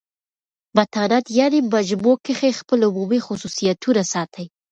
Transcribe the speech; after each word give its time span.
متانت 0.77 1.25
یعني 1.39 1.59
مجموع 1.73 2.15
کښي 2.25 2.51
خپل 2.59 2.79
عمومي 2.89 3.19
خصوصیتونه 3.27 4.01
ساتي. 4.13 4.45